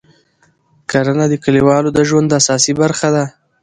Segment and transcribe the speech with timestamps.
[0.89, 3.25] کرنه د کلیوالو د ژوند اساسي برخه ده